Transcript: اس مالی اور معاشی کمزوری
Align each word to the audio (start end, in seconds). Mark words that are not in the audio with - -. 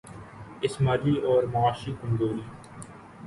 اس 0.61 0.81
مالی 0.81 1.19
اور 1.19 1.43
معاشی 1.43 1.91
کمزوری 2.01 2.43